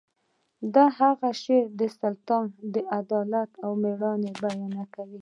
د 0.73 0.75
هغه 0.97 1.29
شعر 1.41 1.65
د 1.79 1.81
سلطان 1.99 2.45
د 2.73 2.75
عدالت 2.99 3.49
او 3.65 3.71
میړانې 3.83 4.31
بیان 4.41 4.73
کوي 4.93 5.09